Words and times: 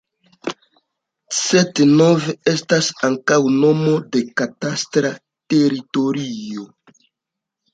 Cetnov 1.39 2.25
estas 2.53 2.89
ankaŭ 3.09 3.39
nomo 3.59 3.93
de 4.17 4.23
katastra 4.43 5.13
teritorio. 5.55 6.67